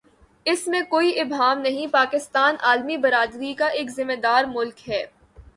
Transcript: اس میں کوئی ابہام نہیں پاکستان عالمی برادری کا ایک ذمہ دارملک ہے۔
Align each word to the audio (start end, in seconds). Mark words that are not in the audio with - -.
اس 0.45 0.67
میں 0.67 0.79
کوئی 0.89 1.19
ابہام 1.19 1.59
نہیں 1.59 1.87
پاکستان 1.87 2.55
عالمی 2.61 2.97
برادری 2.97 3.53
کا 3.53 3.67
ایک 3.67 3.89
ذمہ 3.89 4.15
دارملک 4.23 4.89
ہے۔ 4.89 5.05